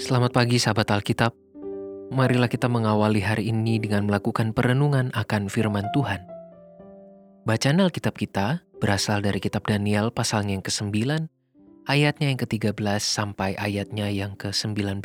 [0.00, 1.36] Selamat pagi sahabat Alkitab.
[2.08, 6.24] Marilah kita mengawali hari ini dengan melakukan perenungan akan firman Tuhan.
[7.44, 10.88] Bacaan Alkitab kita berasal dari kitab Daniel pasalnya yang ke-9,
[11.84, 15.04] ayatnya yang ke-13 sampai ayatnya yang ke-19.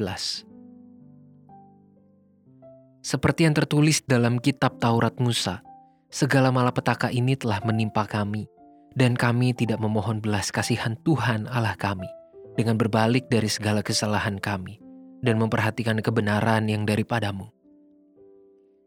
[3.04, 5.60] Seperti yang tertulis dalam kitab Taurat Musa,
[6.08, 8.48] segala malapetaka ini telah menimpa kami,
[8.96, 12.08] dan kami tidak memohon belas kasihan Tuhan Allah kami
[12.56, 14.85] dengan berbalik dari segala kesalahan kami
[15.26, 17.50] dan memperhatikan kebenaran yang daripadamu.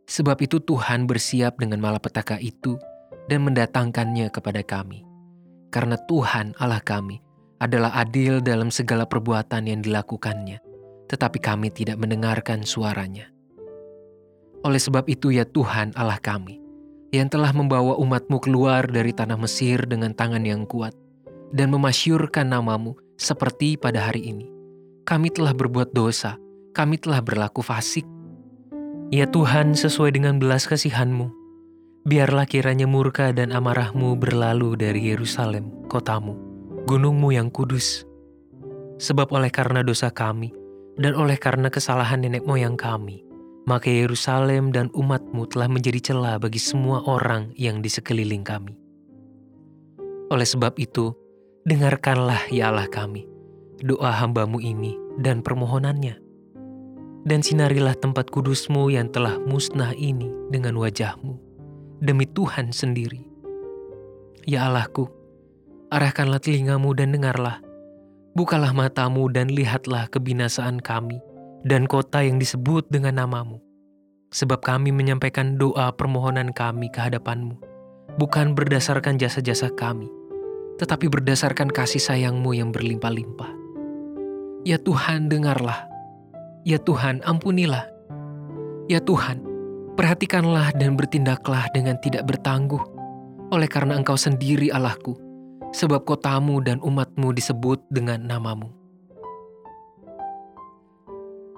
[0.09, 2.79] Sebab itu Tuhan bersiap dengan malapetaka itu
[3.29, 5.05] dan mendatangkannya kepada kami.
[5.69, 7.21] Karena Tuhan Allah kami
[7.61, 10.65] adalah adil dalam segala perbuatan yang dilakukannya,
[11.13, 13.29] tetapi kami tidak mendengarkan suaranya.
[14.65, 16.57] Oleh sebab itu ya Tuhan Allah kami,
[17.13, 20.97] yang telah membawa umatmu keluar dari tanah Mesir dengan tangan yang kuat,
[21.53, 24.58] dan memasyurkan namamu seperti pada hari ini
[25.09, 26.37] kami telah berbuat dosa,
[26.77, 28.05] kami telah berlaku fasik.
[29.09, 31.33] Ya Tuhan, sesuai dengan belas kasihanmu,
[32.05, 36.37] biarlah kiranya murka dan amarahmu berlalu dari Yerusalem, kotamu,
[36.85, 38.05] gunungmu yang kudus.
[39.01, 40.53] Sebab oleh karena dosa kami,
[41.01, 43.25] dan oleh karena kesalahan nenek moyang kami,
[43.65, 48.77] maka Yerusalem dan umatmu telah menjadi celah bagi semua orang yang di sekeliling kami.
[50.29, 51.17] Oleh sebab itu,
[51.65, 53.25] dengarkanlah ya Allah kami,
[53.83, 56.19] doa hambamu ini dan permohonannya.
[57.29, 61.37] Dan sinarilah tempat kudusmu yang telah musnah ini dengan wajahmu,
[62.01, 63.27] demi Tuhan sendiri.
[64.49, 65.11] Ya Allahku,
[65.93, 67.61] arahkanlah telingamu dan dengarlah.
[68.33, 71.21] Bukalah matamu dan lihatlah kebinasaan kami
[71.67, 73.59] dan kota yang disebut dengan namamu.
[74.31, 77.59] Sebab kami menyampaikan doa permohonan kami ke hadapanmu,
[78.21, 80.07] bukan berdasarkan jasa-jasa kami,
[80.79, 83.58] tetapi berdasarkan kasih sayangmu yang berlimpah-limpah.
[84.67, 85.87] Ya Tuhan, dengarlah.
[86.67, 87.87] Ya Tuhan, ampunilah.
[88.91, 89.39] Ya Tuhan,
[89.95, 92.81] perhatikanlah dan bertindaklah dengan tidak bertangguh,
[93.55, 95.15] oleh karena Engkau sendiri Allahku,
[95.71, 98.75] sebab kotamu dan umatmu disebut dengan namamu.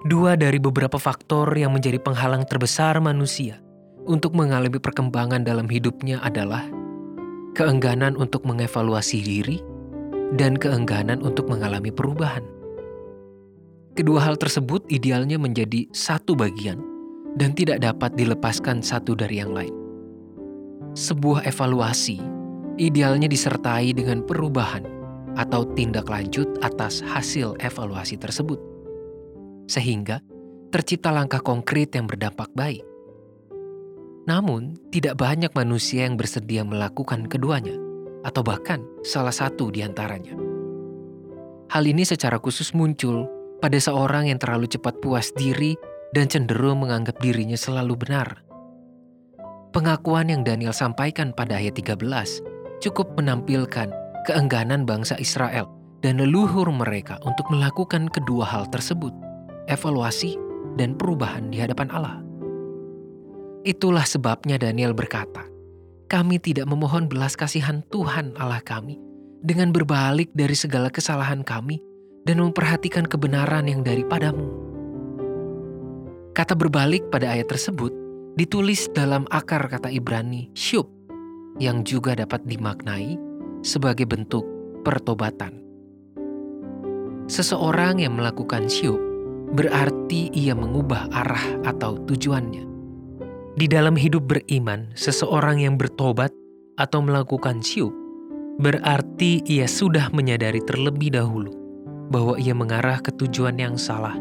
[0.05, 3.61] Dua dari beberapa faktor yang menjadi penghalang terbesar manusia
[4.09, 6.65] untuk mengalami perkembangan dalam hidupnya adalah
[7.53, 9.57] keengganan untuk mengevaluasi diri
[10.37, 12.60] dan keengganan untuk mengalami perubahan.
[13.91, 16.79] Kedua hal tersebut idealnya menjadi satu bagian
[17.35, 19.75] dan tidak dapat dilepaskan satu dari yang lain.
[20.95, 22.19] Sebuah evaluasi
[22.79, 24.87] idealnya disertai dengan perubahan
[25.35, 28.59] atau tindak lanjut atas hasil evaluasi tersebut,
[29.67, 30.23] sehingga
[30.71, 32.83] tercipta langkah konkret yang berdampak baik.
[34.27, 37.75] Namun, tidak banyak manusia yang bersedia melakukan keduanya,
[38.23, 40.35] atau bahkan salah satu di antaranya.
[41.71, 45.77] Hal ini secara khusus muncul pada seorang yang terlalu cepat puas diri
[46.11, 48.41] dan cenderung menganggap dirinya selalu benar.
[49.71, 51.95] Pengakuan yang Daniel sampaikan pada ayat 13
[52.83, 53.87] cukup menampilkan
[54.27, 55.71] keengganan bangsa Israel
[56.03, 59.13] dan leluhur mereka untuk melakukan kedua hal tersebut,
[59.71, 60.35] evaluasi
[60.75, 62.19] dan perubahan di hadapan Allah.
[63.61, 65.45] Itulah sebabnya Daniel berkata,
[66.09, 68.97] kami tidak memohon belas kasihan Tuhan Allah kami
[69.45, 71.79] dengan berbalik dari segala kesalahan kami
[72.25, 74.45] dan memperhatikan kebenaran yang daripadamu.
[76.31, 77.91] Kata berbalik pada ayat tersebut
[78.39, 80.87] ditulis dalam akar kata Ibrani syub
[81.59, 83.19] yang juga dapat dimaknai
[83.61, 84.47] sebagai bentuk
[84.87, 85.59] pertobatan.
[87.27, 88.97] Seseorang yang melakukan syub
[89.51, 92.63] berarti ia mengubah arah atau tujuannya.
[93.59, 96.31] Di dalam hidup beriman, seseorang yang bertobat
[96.79, 97.91] atau melakukan syub
[98.57, 101.60] berarti ia sudah menyadari terlebih dahulu
[102.11, 104.19] bahwa ia mengarah ke tujuan yang salah,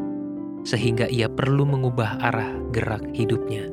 [0.62, 3.66] sehingga ia perlu mengubah arah gerak hidupnya.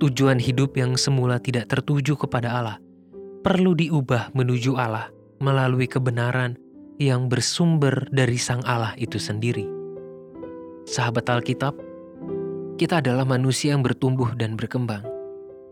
[0.00, 2.76] Tujuan hidup yang semula tidak tertuju kepada Allah
[3.46, 5.06] perlu diubah menuju Allah
[5.38, 6.58] melalui kebenaran
[6.98, 9.62] yang bersumber dari Sang Allah itu sendiri.
[10.82, 11.78] Sahabat Alkitab,
[12.74, 15.06] kita adalah manusia yang bertumbuh dan berkembang,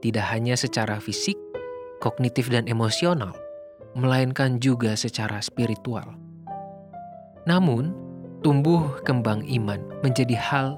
[0.06, 1.34] tidak hanya secara fisik,
[1.98, 3.34] kognitif, dan emosional,
[3.98, 6.23] melainkan juga secara spiritual.
[7.44, 7.92] Namun,
[8.40, 10.68] tumbuh kembang iman menjadi hal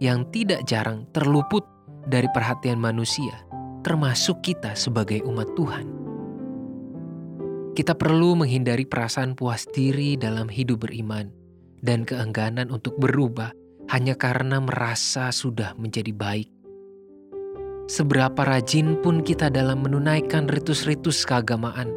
[0.00, 1.64] yang tidak jarang terluput
[2.08, 3.44] dari perhatian manusia,
[3.84, 5.86] termasuk kita sebagai umat Tuhan.
[7.74, 11.26] Kita perlu menghindari perasaan puas diri dalam hidup beriman
[11.82, 13.50] dan keengganan untuk berubah
[13.92, 16.48] hanya karena merasa sudah menjadi baik.
[17.84, 21.92] Seberapa rajin pun kita dalam menunaikan ritus-ritus keagamaan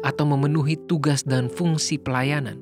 [0.00, 2.56] atau memenuhi tugas dan fungsi pelayanan,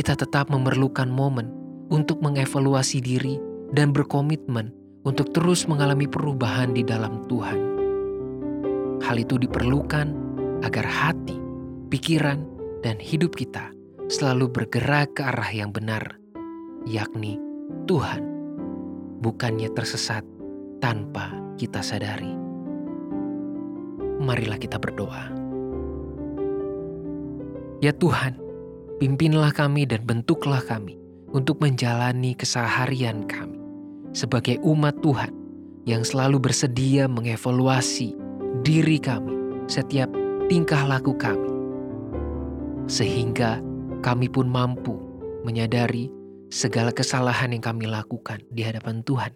[0.00, 1.52] kita tetap memerlukan momen
[1.92, 3.36] untuk mengevaluasi diri
[3.76, 4.72] dan berkomitmen
[5.04, 7.60] untuk terus mengalami perubahan di dalam Tuhan.
[9.04, 10.08] Hal itu diperlukan
[10.64, 11.36] agar hati,
[11.92, 12.48] pikiran,
[12.80, 13.76] dan hidup kita
[14.08, 16.16] selalu bergerak ke arah yang benar,
[16.88, 17.36] yakni
[17.84, 18.24] Tuhan,
[19.20, 20.24] bukannya tersesat
[20.80, 21.28] tanpa
[21.60, 22.32] kita sadari.
[24.16, 25.28] Marilah kita berdoa.
[27.84, 28.49] Ya Tuhan,
[29.00, 31.00] pimpinlah kami dan bentuklah kami
[31.32, 33.56] untuk menjalani keseharian kami
[34.12, 35.32] sebagai umat Tuhan
[35.88, 38.12] yang selalu bersedia mengevaluasi
[38.60, 40.12] diri kami setiap
[40.52, 41.48] tingkah laku kami,
[42.84, 43.64] sehingga
[44.04, 45.00] kami pun mampu
[45.48, 46.12] menyadari
[46.52, 49.32] segala kesalahan yang kami lakukan di hadapan Tuhan,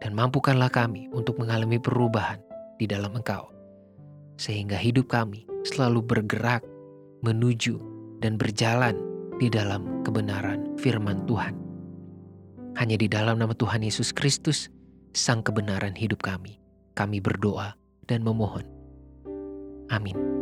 [0.00, 2.40] dan mampukanlah kami untuk mengalami perubahan
[2.80, 3.52] di dalam Engkau,
[4.40, 6.64] sehingga hidup kami selalu bergerak
[7.22, 7.78] menuju
[8.18, 8.98] dan berjalan
[9.38, 11.54] di dalam kebenaran firman Tuhan.
[12.78, 14.70] Hanya di dalam nama Tuhan Yesus Kristus,
[15.12, 16.56] Sang kebenaran hidup kami,
[16.96, 17.76] kami berdoa
[18.08, 18.64] dan memohon.
[19.92, 20.41] Amin.